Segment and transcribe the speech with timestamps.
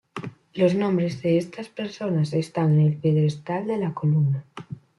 [0.55, 4.43] Los nombres de estas personas están en el pedestal de la columna.